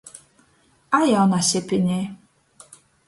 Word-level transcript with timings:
A 0.97 1.01
jau 1.11 1.25
nasepinej! 1.33 2.03